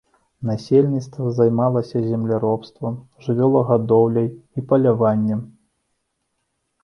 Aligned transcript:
Насельніцтва 0.49 1.33
займалася 1.39 2.01
земляробствам, 2.07 2.97
жывёлагадоўляй 3.27 4.27
і 4.61 4.63
паляваннем. 4.71 5.45